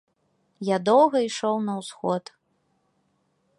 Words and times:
Я 0.69 0.77
доўга 0.87 1.17
ішоў 1.27 1.55
на 1.67 1.73
ўсход. 1.83 2.23